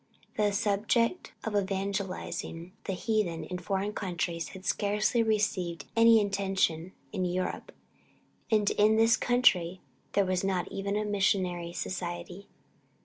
[0.35, 7.23] The subject of evangelizing the heathen in foreign countries had scarcely received any attention in
[7.23, 7.71] Europe,
[8.49, 9.79] and in this country
[10.13, 12.47] there was not even a Missionary Society.